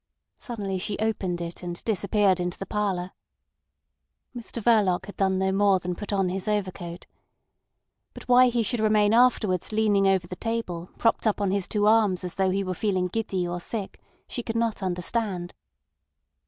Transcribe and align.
Suddenly 0.39 0.79
she 0.79 0.97
opened 0.97 1.41
it, 1.41 1.61
and 1.61 1.83
disappeared 1.85 2.39
into 2.39 2.57
the 2.57 2.65
parlour. 2.65 3.11
Mr 4.35 4.59
Verloc 4.59 5.05
had 5.05 5.15
done 5.15 5.37
no 5.37 5.51
more 5.51 5.77
than 5.77 5.93
put 5.93 6.11
on 6.11 6.29
his 6.29 6.47
overcoat. 6.47 7.05
But 8.15 8.27
why 8.27 8.47
he 8.47 8.63
should 8.63 8.79
remain 8.79 9.13
afterwards 9.13 9.71
leaning 9.71 10.07
over 10.07 10.25
the 10.25 10.35
table 10.35 10.89
propped 10.97 11.27
up 11.27 11.39
on 11.39 11.51
his 11.51 11.67
two 11.67 11.85
arms 11.85 12.23
as 12.23 12.33
though 12.33 12.49
he 12.49 12.63
were 12.63 12.73
feeling 12.73 13.09
giddy 13.09 13.47
or 13.47 13.59
sick, 13.59 14.01
she 14.27 14.41
could 14.41 14.55
not 14.55 14.81
understand. 14.81 15.53